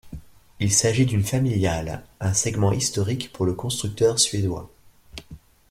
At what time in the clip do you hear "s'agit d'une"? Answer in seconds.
0.73-1.23